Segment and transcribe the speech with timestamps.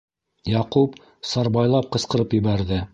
[0.53, 0.97] Яҡуп
[1.35, 2.87] сарбайлап ҡысҡырып ебәрҙе: